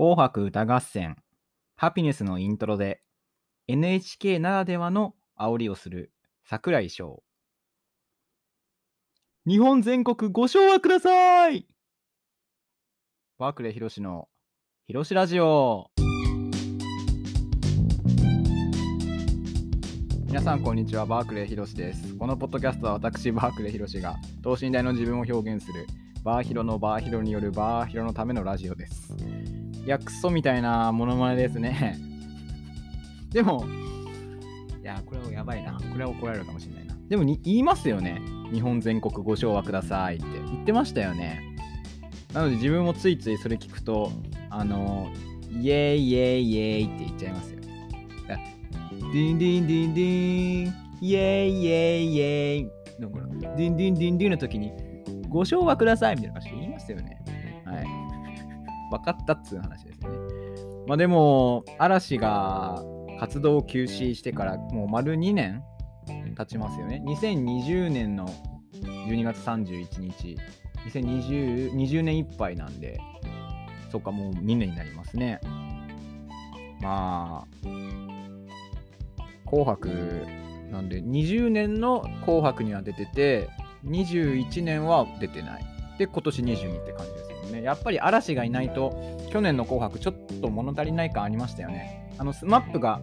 [0.00, 1.14] 紅白歌合戦、
[1.76, 3.02] ハピネスのイントロで
[3.68, 6.10] NHK ならではの煽りをする
[6.42, 7.22] 桜井翔。
[9.46, 11.66] 日本全国ご唱和ください
[13.36, 14.28] バークレーヒロシの
[14.86, 15.90] ヒロシラジオ。
[20.24, 22.14] 皆さんこんにちは、バークレーヒロシです。
[22.14, 25.86] このポッドキャストは私、バークレーヒロシが等身大の自分を表現する
[26.24, 29.14] バーヒロのバーヒロによるバーヒロのためのラジオです。
[29.90, 31.98] や、クソみたいなモノマネですね。
[33.30, 33.64] でも、
[34.80, 35.72] いや、これはやばいな。
[35.72, 36.96] これは怒られるかもしれないな。
[37.08, 38.20] でもに言いますよね。
[38.52, 41.40] 日本全国ご唱和くださいって言ってましたよね。
[42.32, 44.12] なので自分もついついそれ聞くと、
[44.48, 45.10] あの、
[45.50, 47.60] イエーイイエーイイエーイって言っちゃいますよ。
[48.28, 54.72] だディンディンディンディン、イエーイイエーイイエーイのこのディンディンディンディンの時に、
[55.28, 57.19] ご唱和くださいみたいな感じで言いますよね。
[58.90, 60.08] 分かったっつう話ですね。
[60.86, 62.82] まあでも、嵐が
[63.18, 65.62] 活動を休止してからもう丸2年
[66.36, 67.02] 経ちますよね。
[67.06, 68.28] 2020年の
[68.82, 70.36] 12月31日、
[70.88, 72.98] 2020 20年いっぱいなんで、
[73.90, 75.40] そっか、もう2年になりますね。
[76.80, 77.56] まあ、
[79.46, 80.26] 紅白
[80.70, 83.48] なんで、20年の紅白には出てて、
[83.84, 85.64] 21年は出てない。
[85.98, 87.62] で、今年22って感じですね。
[87.62, 92.10] やっぱり嵐がいないと、去年の紅白ちょっと物足りない感ありましたよね。
[92.18, 93.00] あの、スマップが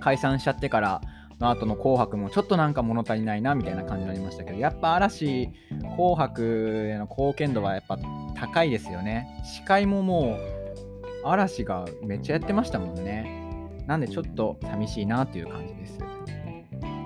[0.00, 1.00] 解散しちゃってから
[1.40, 5.50] の後の紅白もちょっとなんか物足りないなみたいな感じになりましたけど、やっぱ嵐、
[5.96, 7.98] 紅白への貢献度はやっぱ
[8.34, 9.26] 高いですよね。
[9.44, 10.66] 司会ももう、
[11.24, 13.44] 嵐がめっちゃやってましたもんね。
[13.86, 15.98] なんでちょっと寂しいなという感じです。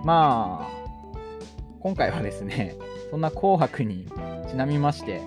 [0.05, 0.81] まあ、
[1.81, 2.77] 今回はですね、
[3.11, 4.07] そんな紅白に
[4.49, 5.21] ちなみまして、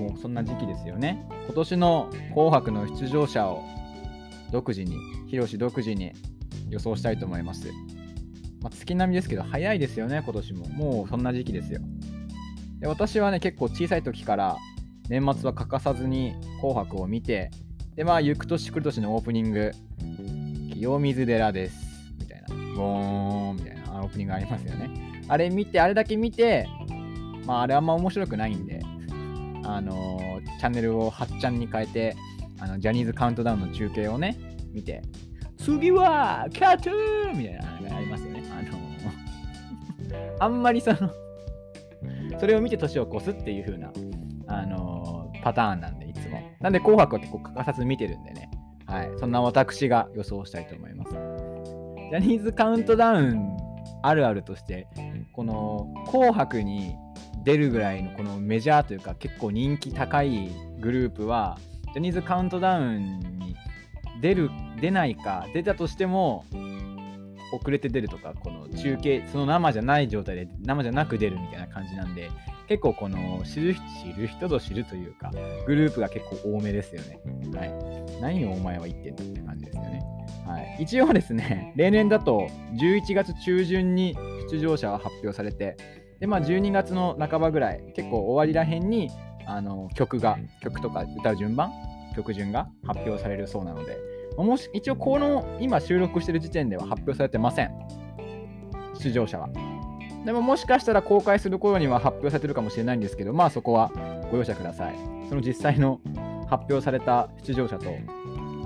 [0.00, 1.26] もうそんな時期ですよね。
[1.46, 3.62] 今年の紅白の出場者を
[4.50, 4.96] 独自に、
[5.28, 6.12] ヒロシ独自に
[6.70, 7.68] 予想したいと思います。
[8.62, 10.68] まあ、月並みですけど、早いですよね、今年も。
[10.68, 11.80] もうそんな時期ですよ。
[12.80, 14.56] で私はね、結構小さい時から
[15.08, 17.50] 年末は欠かさずに紅白を見て、
[17.94, 19.72] で、まあ、行く年来る年のオープニング、
[20.72, 21.76] 清水寺です。
[22.18, 22.48] みたいな。
[22.74, 24.88] ボーンみたいなオープニングありますよね。
[25.28, 26.66] あれ見て、あれだけ見て、
[27.44, 28.80] まあ、あれあんま面白くないんで、
[29.76, 32.16] あのチャンネルを8ちゃんに変えて、
[32.58, 34.38] あのジャニーズカウントダウンの中継をね、
[34.72, 35.02] 見て、
[35.58, 38.42] 次はキャトゥーンみたいなのがありますよね。
[38.50, 38.80] あの
[40.40, 40.98] あんまりその、
[42.38, 43.92] それを見て年を越すっていう風な、
[44.46, 46.40] あのパターンなんで、いつも。
[46.60, 48.50] なんで、紅白は結構欠かさず見てるんでね。
[48.86, 49.10] はい。
[49.18, 51.10] そんな私が予想したいと思います。
[51.12, 53.56] ジャニーズカウントダウン
[54.02, 54.88] あるあるとして、
[55.32, 56.96] この紅白に
[57.44, 61.58] 出るぐらいのこのメジャーというか結構人気高いグループは、
[61.92, 63.56] ジャニーズカウントダウンに
[64.20, 66.44] 出る、出ないか、出たとしても、
[67.52, 72.30] 遅れて出るとか、この中継、その生じゃない状態で生じゃなく出るみたいな感じなんで、
[72.68, 75.32] 結構この知る知る人ぞ知るというか、
[75.66, 77.20] グループが結構多めですよね。
[77.52, 78.20] はい。
[78.20, 80.02] 何をお前は言ってんだって感じですよね。
[80.46, 80.76] はい。
[80.80, 84.16] 一応ですね、例年だと11月中旬に
[84.50, 85.76] 出場者は発表されて、
[86.20, 89.10] で、まあ12月の半ばぐらい、結構終わりらへんに、
[89.46, 91.72] あの、曲が、曲とか歌う順番、
[92.14, 93.98] 曲順が発表されるそうなので、
[94.36, 97.72] もし、一応この今収録してる時点では発表されてません。
[98.98, 99.48] 出場者は。
[100.24, 103.90] でももしかしたら公開する頃には発表されてるかもしれないんですけど、まあそこは
[104.30, 104.94] ご容赦ください。
[105.28, 106.00] その実際の
[106.48, 107.90] 発表された出場者と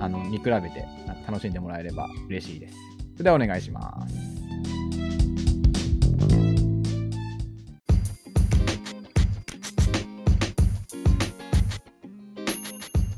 [0.01, 0.85] あの見比べて
[1.27, 2.75] 楽しんでもらえれば嬉しいです。
[3.13, 4.34] それではお願いします。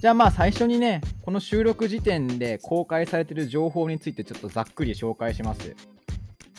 [0.00, 5.74] じゃあまあ最初にね、この収録時点で公開されている情報についてちょっとざっくり紹介します。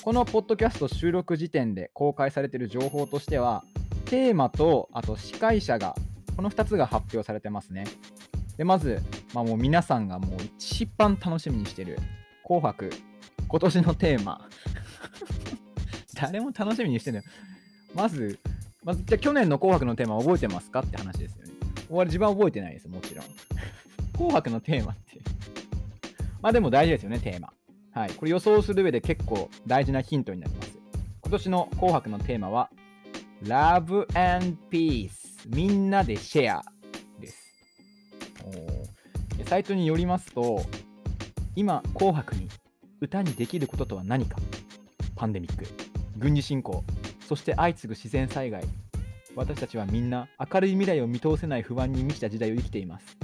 [0.01, 3.63] このポッドキャスト収録時点で公開されている情報としては、
[4.05, 5.95] テーマとあと司会者が、
[6.35, 7.83] この2つが発表されてますね。
[8.57, 9.01] で、まず、
[9.33, 11.99] まあ、もう皆さんがもう一番楽しみにしてる
[12.43, 12.89] 紅白、
[13.47, 14.47] 今年のテーマ。
[16.19, 17.23] 誰も楽しみにしてる
[17.93, 18.39] まず、
[18.83, 20.79] まず、じゃあ去年の紅白のテーマ覚えてますか？
[20.79, 21.46] って話ですよね。
[21.89, 23.25] 俺自分は覚えてないです、もちろん。
[24.13, 25.19] 紅白のテーマって。
[26.41, 27.53] まあでも大事ですよね、テーマ。
[27.91, 28.11] はい。
[28.11, 30.77] これ予想する上で結構大事なヒントになります。
[31.21, 32.69] 今年の紅白のテーマは、
[33.43, 35.11] Love and Peace
[35.47, 36.65] みんなでシェア
[37.19, 37.55] です。
[39.45, 40.65] サイトによりますと、
[41.55, 42.49] 今、紅白に
[43.01, 44.37] 歌にできることとは何か
[45.15, 45.65] パンデミック、
[46.17, 46.83] 軍事侵攻、
[47.27, 48.63] そして相次ぐ自然災害。
[49.37, 53.15] 私たちはみんな明るい未来を見通せない不安に満ちた時代を生きています。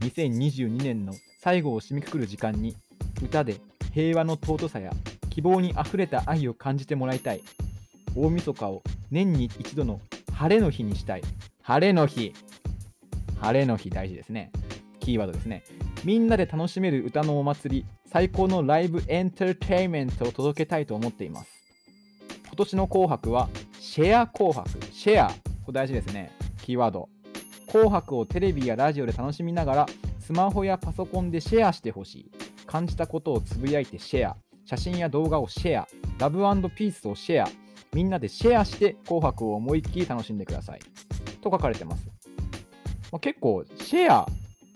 [0.00, 2.74] 2022年の最後を締めくくる時間に
[3.22, 3.60] 歌で
[3.92, 4.92] 平和の尊さや
[5.30, 7.40] 希望にあふれた愛を感じてもらいたい。
[8.16, 10.00] 大晦日を年に一度の
[10.32, 11.22] 晴れの日にしたい。
[11.62, 12.32] 晴れの日。
[13.40, 14.50] 晴れの日大事ですね。
[14.98, 15.62] キーワードですね。
[16.02, 21.53] みんなで楽しめる歌のお祭り最高のライブエンターテインメントを届けたいと思っています。
[22.54, 23.48] 今年の紅白は
[23.80, 24.70] シェア紅白。
[24.92, 25.28] シェア
[25.66, 26.30] これ大事ですね。
[26.62, 27.08] キーワード。
[27.66, 29.86] 紅白をテレビやラジオで楽しみながら
[30.20, 32.30] スマホやパソコンでシェアしてほしい。
[32.64, 34.36] 感じたことをつぶやいてシェア。
[34.66, 35.88] 写真や動画をシェア。
[36.20, 36.38] ラブ
[36.70, 37.48] ピースをシェア。
[37.92, 40.80] みんなでシェアして紅白を思いっきり楽しんでください。
[41.40, 42.06] と書かれてます、
[43.10, 44.28] まあ、結構シェア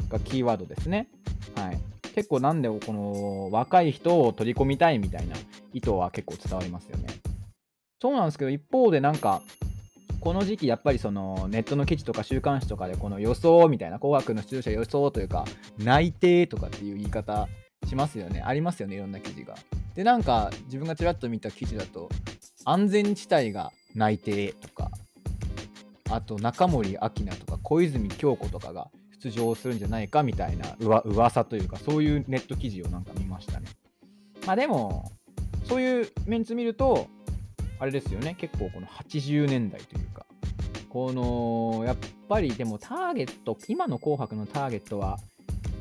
[0.09, 1.07] がキーワードですね。
[1.55, 1.79] はい。
[2.17, 5.37] 結構なんでこの若い人を取り込みたいみたいな
[5.73, 7.07] 意図は結構伝わりますよね。
[8.01, 9.43] そうなんですけど一方でなんか
[10.21, 15.45] この時期やっぱりそのネットの記事とか週刊誌とかでこの予想みたいな紅白の出場者予想というか
[15.79, 17.49] 内定とかっていう言い方
[17.87, 18.43] しますよね。
[18.45, 19.55] ありますよねいろんな記事が。
[19.95, 22.09] でなんか自分がちらっと見た記事だと
[22.65, 24.91] 安全地帯が内定とか
[26.11, 28.89] あと中森明菜とか小泉京子とかが
[29.23, 33.67] 出場するんじゃないかみたいなうわ噂というかそういうネット記事をなんか見ましたね。
[34.47, 35.11] まあでも
[35.65, 37.09] そういうメンツ見ると
[37.81, 40.27] あれですよね、結構この80年代というか、
[40.89, 41.97] このやっ
[42.29, 45.19] ぱりでもターゲット、今の紅白のターゲットは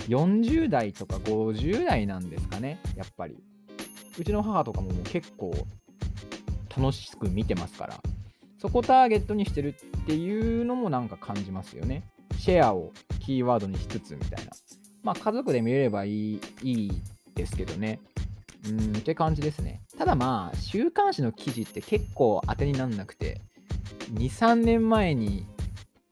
[0.07, 3.35] 40代とか50代なんですかね、やっぱり。
[4.19, 5.53] うちの母とかももう結構
[6.75, 8.01] 楽しく見てますから、
[8.59, 12.03] そこターゲットにしてるっていうのもなんか感じますよね。
[12.39, 14.51] シェアをキーワードにしつつみたいな。
[15.03, 16.91] まあ家族で見れればいいいい
[17.35, 17.99] ですけどね。
[18.65, 19.81] うんって感じですね。
[19.97, 23.41] ただまあ、週刊誌の記事って結構当てになんなくて、
[24.13, 25.45] 2、3年前に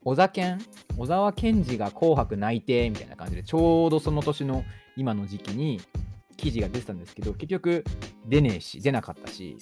[0.04, 0.60] 小田健、
[0.96, 4.64] 小沢健二が紅白内定みたいな感じで、ちょうどその年の
[4.96, 5.80] 今の時期に
[6.36, 7.84] 記事が出てたんですけど、結局
[8.26, 9.56] 出ねえし、出なかったし、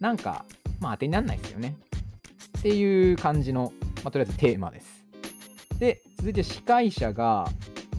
[0.00, 0.44] なんか、
[0.80, 1.76] まあ当てになんないですよね。
[2.58, 3.72] っていう感じの、
[4.02, 5.04] まあ、とりあえずテーマです。
[5.78, 7.48] で、続いて司会者が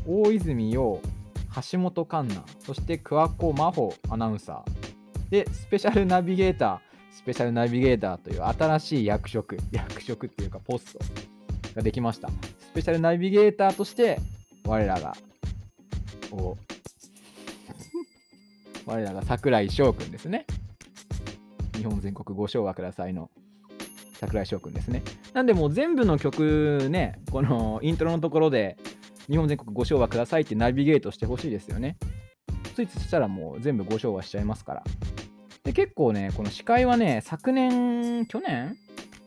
[0.06, 1.02] 大泉洋、
[1.72, 5.30] 橋本環奈、そして桑子真帆アナウンサー。
[5.30, 6.80] で、スペシャルナビゲーター、
[7.12, 11.00] スペシャルナビゲーターという新しい役職、 役職っていうかポスト
[11.76, 12.30] ができました。
[12.30, 14.20] スペシャルナビゲーターとして、
[14.66, 15.16] 我らが、
[16.32, 16.58] お
[18.86, 20.46] 我らが桜井翔くんですね。
[21.76, 23.30] 日本全国ご唱和くださいの
[24.14, 25.04] 桜井翔くんですね。
[25.34, 28.78] なんでもう全部の曲ね、このイントロのところで
[29.32, 31.96] 日本全国ご唱和くださいってナビゲートしてほしいですよね。
[32.76, 34.84] ついついしたらもう全部ご唱和しちゃいますから。
[35.64, 38.76] で、結構ね、この司会はね、昨年、去年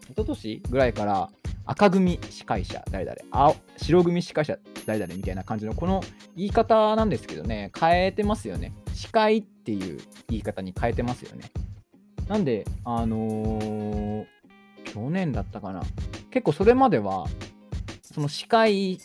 [0.02, 1.30] 一昨年ぐらいから
[1.64, 6.02] 赤組司会者誰々、青白組司会者誰々みたいな感じのこの
[6.36, 8.74] 言い方なんですけどね、変えてますよね。
[8.92, 11.50] 司会っていう言い方に変えてますよね。
[12.28, 14.26] なんで、あのー、
[14.84, 15.82] 去年だったかな。
[16.30, 17.26] 結構それまでは、
[18.02, 18.98] その司会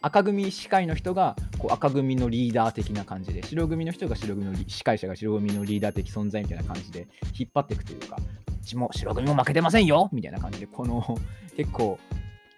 [0.00, 8.16] 赤組司会の人がこう赤組のリーダー的な感じで白組の人が白組の司会者が白組のリーダー的存在みたいな感じで引っ張っていくというか
[8.48, 11.18] うちも白組も負けてませんよみたいな感じでこの
[11.56, 11.98] 結構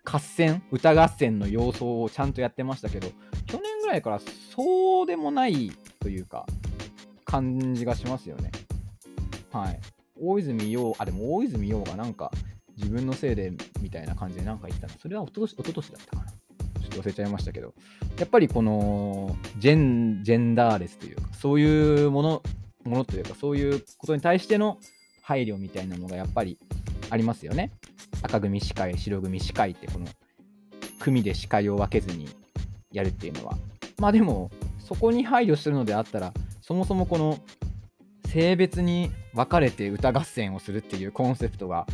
[0.05, 3.09] 合戦歌合戦の様相をちゃんとやってましたけど
[3.47, 4.21] 去年ぐらいから
[4.55, 6.47] そうでもないというか
[7.25, 8.52] 感じがしますよね。
[9.50, 9.81] はい。
[10.19, 12.31] 大泉洋あでも大泉洋がなんか
[12.76, 14.95] 自分のせいでみたいな感じで何か言ったの。
[15.00, 16.33] それは一昨年一昨年だったかな。
[16.97, 17.75] 忘れちゃいましたけど、
[18.19, 22.43] やっぱりこのジェンジェンダーレスというか、そういうもの
[22.85, 24.79] ものというか、そういうことに対しての
[25.23, 26.59] 配慮みたいなのがやっぱり
[27.11, 27.73] ありますよね。
[28.23, 30.07] 赤組司会、白組司会って、この
[31.00, 32.29] 組で司会を分けずに
[32.93, 33.57] やるっていうのは。
[33.99, 37.38] まあでも、そこに配慮するのであったら、そもそもこの
[38.26, 41.87] 性別に分かれて歌合戦をするっていうコンセプトが、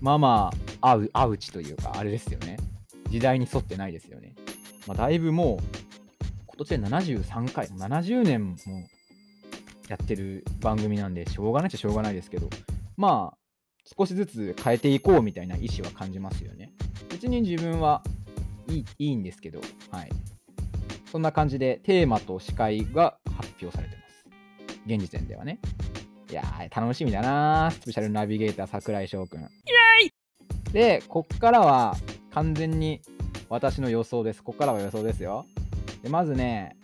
[0.00, 2.58] まあまあ、合う、合うちというか、あれですよね。
[3.16, 4.34] 時代に沿ってないですよね。
[4.86, 8.56] まあ、だいぶもう、今年で73回、70年も
[9.88, 12.50] やってる番組なんで、しょうがないっちゃしょうがないですけど、
[12.98, 13.38] まあ、
[13.98, 16.72] 少しずつ変えていこうみたいな意思は感じますよね。
[17.08, 18.02] 別に自分は
[18.68, 20.10] いいいいんですけど、はい。
[21.10, 24.26] そんな感じでテーマと司会が発表されてます。
[24.84, 25.58] 現時点ではね。
[26.30, 29.40] いやー、楽しみだなスペシャルナビゲーター桜井翔くん。
[29.40, 31.96] イエーイで、こっからは
[32.36, 33.00] 完全に
[33.48, 34.42] 私の予想です。
[34.42, 35.46] ここからは予想ですよ。
[36.02, 36.76] でまずね、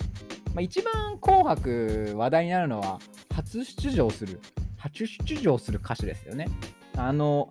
[0.54, 3.00] まあ、一番紅白話題になるのは、
[3.35, 4.40] 初出場する、
[4.78, 6.49] 初出場する歌手ですよね。
[6.97, 7.50] あの、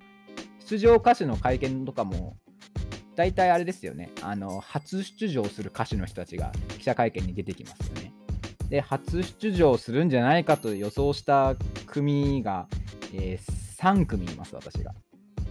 [0.67, 2.37] 出場歌手の会見とかも、
[3.15, 8.13] 大体あれですよね、あの、初出場する歌手の人たちが記者会見に出てきますよね。
[8.69, 11.55] で、初出場するんじゃないかと予想した
[11.85, 12.67] 組が、
[13.13, 14.95] えー、3組います、私が。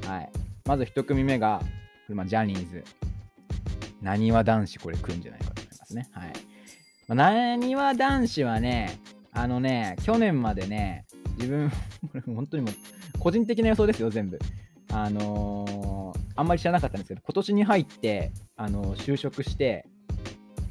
[0.05, 0.33] はい。
[0.67, 1.63] まず1組目が、
[2.15, 2.85] まあ、ジャニーズ。
[4.03, 6.09] なにわ男子、これ来るんじゃないかと思いますね。
[6.13, 6.33] はい。
[7.09, 8.99] ま、なにわ男子はね、
[9.33, 11.05] あのね、去年までね、
[11.37, 11.71] 自分、
[12.35, 12.75] 本当にもう、
[13.19, 14.39] 個人的な予想ですよ、全部。
[14.93, 19.87] あのー、あんまり知らなかったんですけど、今年に入って、あのー、就職して、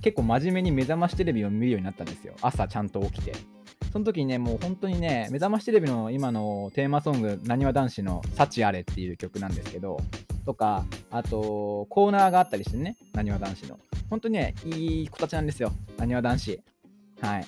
[0.02, 2.34] 結構真面目に目覚ましテレビを見るようになったんですよ。
[2.42, 3.34] 朝ちゃんと起きて。
[3.92, 10.00] その時にね、もう本当にね、目覚ましテレビの今のテーマソング、なにわ男子の幸あれっていう曲なんですけど、
[10.50, 13.80] とか、あと、コーナーがあったりしてね、なにわ男子の。
[14.10, 16.60] 本当にね、いい子たちなんですよ、なにわ男子。
[17.22, 17.46] はい。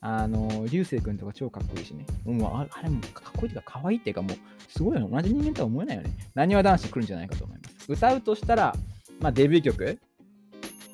[0.00, 2.06] あの、流星君とか超かっこいいしね。
[2.24, 4.36] もうあれもかっこいいというか、可愛いっていうか、もう、
[4.72, 6.10] すごいよ同じ人間とは思えないよね。
[6.34, 7.92] なにわ男子来るんじゃないかと思います。
[7.92, 8.74] 歌うとしたら、
[9.20, 9.98] まあ、デビュー曲、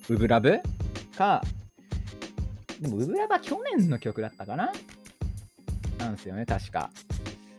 [0.08, 0.58] ウブラブ？
[1.16, 1.40] か、
[2.80, 4.72] でも、ウブラブは去年の曲だったかな？
[6.00, 6.90] なんですよね、確か。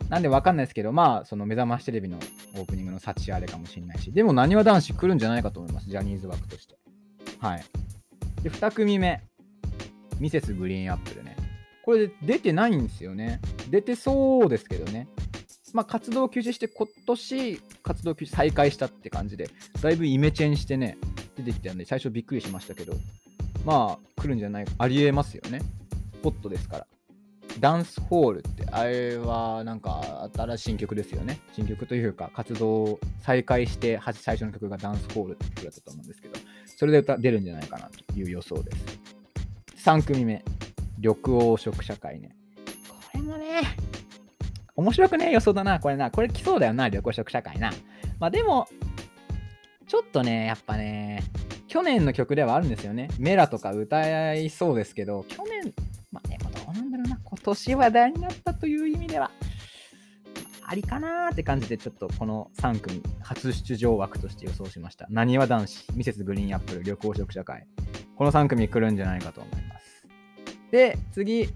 [0.08, 2.18] なんでわかんないですけど、まあ、その目覚ましテレビの
[2.54, 6.76] オープニングの幸あれかもしれないし、でも、なにわ男子来るんじゃないかと思います、ジャニーズ枠として。
[7.40, 7.64] はい。
[8.42, 9.22] で、2組目、
[10.20, 11.36] ミセスグリーンアップルね。
[11.84, 13.40] これ出てないんですよね。
[13.70, 15.08] 出てそうですけどね。
[15.72, 19.50] まあ、活動休止して今年活動休止再開したって感じで、
[19.82, 20.96] だいぶイメチェンしてね、
[21.36, 22.94] 出てきたんで、最初びっくりしましたけど、
[23.64, 25.60] まあ、来るんじゃないか、ありえますよね。
[26.22, 26.86] ホットですから。
[27.58, 31.40] ダンスホールって、あれはなんか新しい曲ですよね。
[31.52, 36.34] 新曲というか、活動再開して最初の曲がダンスホールって曲だったと思うんですけど、
[36.66, 39.00] それで歌出るんじゃないかなという予想です。
[39.84, 40.44] 3組目。
[40.98, 42.34] 緑黄色社会ね。
[42.88, 43.62] これもね、
[44.74, 46.10] 面白くね予想だな、これな。
[46.10, 47.72] これ来そうだよな、緑黄色社会な。
[48.18, 48.66] まあでも、
[49.86, 51.22] ちょっとね、やっぱね、
[51.68, 53.08] 去年の曲ではあるんですよね。
[53.18, 55.72] メラとか歌いそうですけど、去年、
[57.06, 59.30] 今年話題になったという意味では、
[60.68, 65.06] ありかなーって感じで、ちょっとこの3組、初出場枠として予想しました。
[65.10, 67.66] なにわ男子、ミセスグリーンアップル、緑黄色社会。
[68.16, 70.06] この3組来るんじゃないかと思います。
[70.72, 71.48] で、次、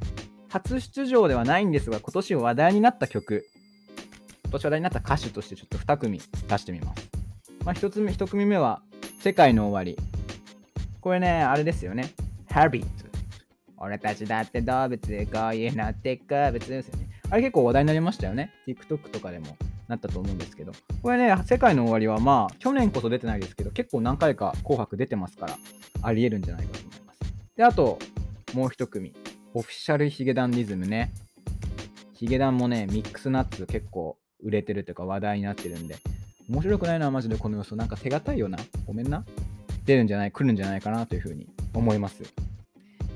[0.49, 3.47] 初出場ではないんですが、今年話題になった曲、
[4.45, 7.11] 今年話題になった歌手としてちょっと2組出してみます。
[7.65, 8.83] まあ、1つ目、1組目は、
[9.21, 9.97] 世界の終わり。
[11.01, 12.13] これね、あれですよね。
[12.49, 13.00] Habit。
[13.81, 17.09] 俺たちだって動物、こういうのってか物ですよね。
[17.31, 18.53] あれ結構話題になりましたよね。
[18.69, 19.57] TikTok とかでも
[19.89, 20.73] なったと思うんですけど。
[21.03, 25.59] これね、世界の終わりはまあ、去年こそ出てないですけど、結構何回か紅白出てますから、
[26.03, 27.21] ありえるんじゃないかと思います。
[27.57, 27.99] で、あと、
[28.53, 29.15] もう一組。
[29.55, 31.13] Official髭男dism ね。
[32.13, 35.97] ヒゲダンもね、ミックスナッツ結構売れてるというか話題になってるんで、
[36.51, 37.77] 面白くないな、マジでこの予想。
[37.77, 38.59] なんか手堅いよな。
[38.87, 39.25] ごめんな。
[39.87, 42.23] 出るんじゃない、来るんじゃないかなというふうに思います。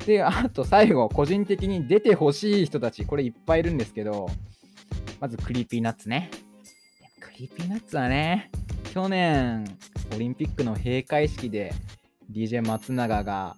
[0.07, 4.29] で、あと最後、個人的に出てほしい人たち、これいっぱいいるんですけど、
[5.21, 6.31] まず Creepy Nuts ね。
[7.21, 8.51] Creepy Nuts はね、
[8.93, 9.65] 去年、
[10.15, 11.73] オリンピックの閉会式で
[12.31, 13.57] DJ 松永が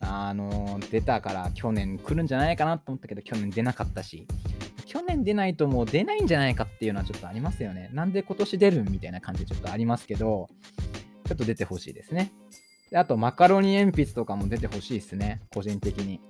[0.00, 4.26] あの出たから去年来るんじゃないかなと思ったけど去年出なかったし。
[4.88, 7.90] 去年出ないともう出ないんじゃないかっていうのはちょっとありますよね。
[7.92, 10.48] なんで今年出るみたいな感じでちょっとありますけど
[11.26, 12.32] ちょっと出てほしいですね。
[12.94, 15.40] あとマカロニ鉛筆とかも出てほしいですね。
[15.52, 16.20] 個人的に。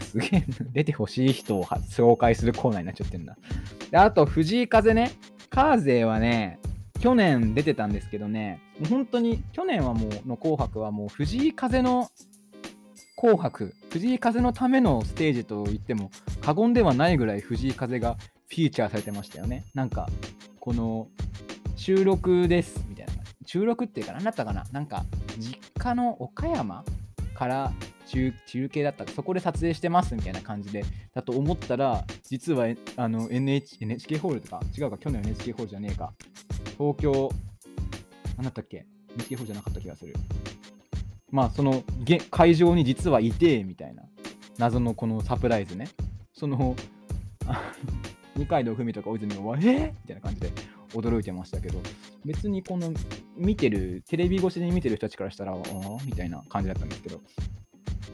[0.00, 3.36] すげえ出てほしい人を紹介するコーナーになっちゃってんだ
[3.90, 5.12] であと藤井風ね。
[5.50, 6.60] カーゼはね
[7.00, 12.10] 去年出てたんですけどね、もう本当に去年はもうの紅白はもう藤井風の
[13.16, 18.16] 紅白、藤井風のためのステージと言っても過言ではないぐらい藤井風が
[18.48, 19.64] フィーチャーされてましたよね。
[19.74, 20.08] なんか、
[20.60, 21.08] この
[21.76, 23.12] 収録ですみたいな。
[23.46, 24.64] 収録っていうか何だったかな。
[24.72, 25.04] なんか、
[25.38, 26.84] 実家の岡山
[27.34, 27.72] から
[28.06, 36.12] 中中継だったそこで撮影してますみたいな感じでだと思ったら実はあの NH NHK ホールとか違うか去年 NHK ホールじゃねえか
[36.78, 37.30] 東京
[38.36, 38.86] 何だったっけ
[39.16, 40.14] NHK ホールじゃなかった気がする。
[41.30, 41.82] まあその
[42.30, 44.04] 会場に実はいてみたいな
[44.58, 45.88] 謎のこのサプライズね。
[46.32, 46.76] その
[48.36, 50.52] 二階堂ふみとか大泉洋はえー、みたいな感じで
[50.94, 51.78] 驚いてましたけど
[52.24, 52.92] 別にこの
[53.36, 55.60] 見てるテレビ越しに見てる人たちからしたらああ
[56.04, 57.20] みたいな感じだったんですけど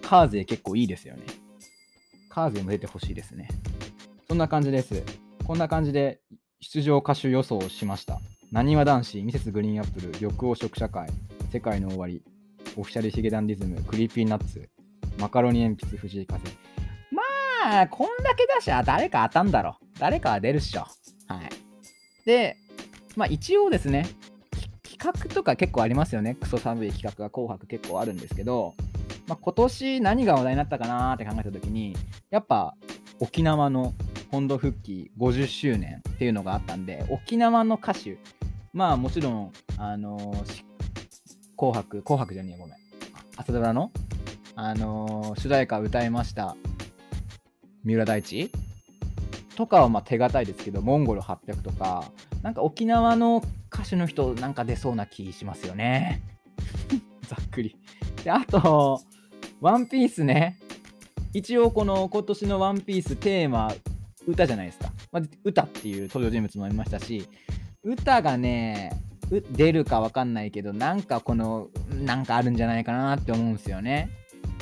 [0.02, 1.22] カーゼ結構いいですよね
[2.28, 3.49] カーゼも出てほしいですね
[4.28, 5.02] そんな感じです
[5.44, 6.20] こんな感じで
[6.60, 8.20] 出場歌手予想をしました
[8.52, 11.08] なにわ男子ミセスグリーンアップル緑黄色社会
[11.52, 12.22] 世界の終わり
[12.76, 14.68] オフィシャルヒゲダンディズム、クリーピーナッツ、
[15.18, 16.40] マカロニ鉛筆、藤井風。
[17.10, 19.76] まあ、こんだけだしゃ、誰か当たんだろ。
[19.99, 20.87] 誰かは出るっしょ。
[21.26, 22.25] はい。
[22.25, 22.56] で、
[23.21, 24.09] まあ一応ですね、
[24.83, 26.37] 聞画とか結構ありますよね。
[26.37, 28.73] クソ寒い企画が紅白結構あるんですけど、
[29.27, 31.95] まあ、今年何が話題になったかなって考えた時に、
[32.31, 32.75] やっぱ
[33.19, 33.93] 沖縄の
[34.31, 38.17] 本土復帰50周年っていうのがあったんで、沖縄の歌手、
[38.73, 40.65] まあもちろん、あのー
[41.59, 42.77] 紅白、紅白じゃねえごめん。
[43.37, 43.93] 朝ドラの、
[44.55, 46.57] あのー主題歌歌いました。
[47.85, 48.50] 三浦大知
[49.61, 52.11] とかはま手堅いですけど、モンゴル800とか、
[52.43, 56.23] なんか沖縄の歌手の人なんか出そうな気しますよね。
[57.29, 57.76] ざっくり。
[58.25, 59.02] で、あと、
[59.61, 60.59] ワンピースね。
[61.35, 63.71] 一応この今年のワンピーステーマ、
[64.26, 64.93] 歌じゃないですか。
[65.12, 67.29] まあ、歌っていう登場人物もいましたし、
[67.83, 68.99] 歌がね、
[69.52, 71.69] 出るかわかんないけど、なんかこの、
[72.02, 74.09] なんかあるんじゃないかなって思うんですよね。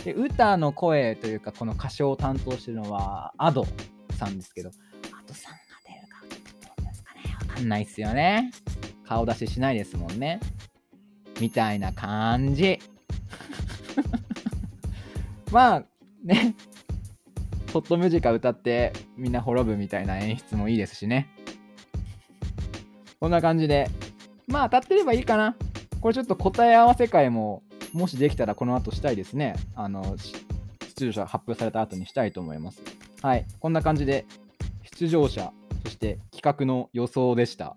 [0.04, 3.64] で、歌の声というか、この歌唱を担当してるのは、アド
[4.18, 4.72] さんですけど、
[5.28, 6.20] アドさんが出るか、
[6.66, 8.50] どうですかね、わかんないっすよね。
[9.04, 10.40] 顔出ししないですもんね。
[11.38, 12.78] みたいな感じ。
[15.52, 15.84] まあ、
[16.24, 16.54] ね、
[17.72, 21.28] ホットミュージカル歌ってみんな滅ぶみたいな演出もいいですしね。
[23.20, 23.90] こんな感じで、
[24.46, 25.56] まあ当たってればいいかな。
[26.00, 29.56] これちょっと答え合わせ会も、もしできたらこの後したいですね。
[29.74, 30.16] あの、
[30.96, 32.80] 出場者発表された後にしたいと思います。
[33.20, 33.46] はい。
[33.60, 34.24] こんな感じで、
[35.00, 35.52] 出場者、
[35.84, 37.76] そして企画の予想でした。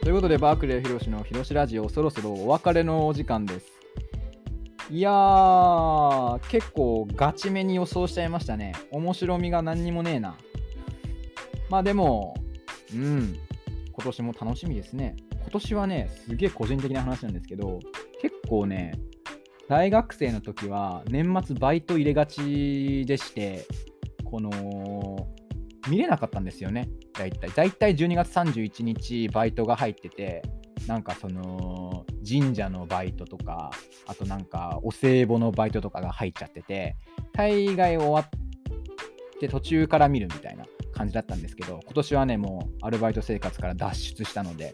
[0.00, 3.66] ということで、バークレー広しの広しラジオ、そろそろお別れのお時間です。
[4.90, 8.72] いやー、結構ガチめに予想しちゃいましたね。
[8.90, 10.38] 面白みが何にもねえな。
[11.68, 12.32] まあでも、
[12.94, 13.36] うん、
[13.92, 15.16] 今年も楽しみですね。
[15.42, 17.78] 今年はね、すげえ個人的な話なんですけど、
[18.22, 18.98] 結構ね、
[19.68, 23.66] 大学生の時は年末バイト入れがちでして、
[24.24, 25.28] この、
[25.90, 27.50] 見れなかったんですよね、大体。
[27.50, 30.42] 大体12月31日バイトが入ってて、
[30.86, 33.70] なんかその、神社のバイトとか、
[34.06, 36.96] あとなんかお歳暮のバイトとかが入っちゃってて、
[37.34, 38.30] 大概終わっ
[39.38, 44.72] て途中から見るみたいな感じだったんですけど、今年はね、もうアルバイト生活から脱出したので、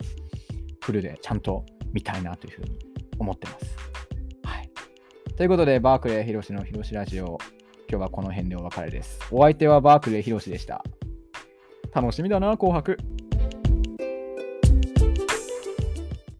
[0.85, 2.79] フルでちゃんと見たいなというふうに
[3.19, 3.77] 思ってます。
[5.37, 7.39] ということで、バークレー広しの広しラジオ、
[7.89, 9.19] 今日はこの辺でお別れです。
[9.33, 10.85] お相手はバークレー広しでした。
[11.93, 12.97] 楽しみだな、紅白。